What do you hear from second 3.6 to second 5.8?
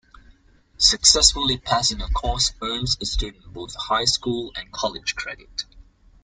high school and college credit.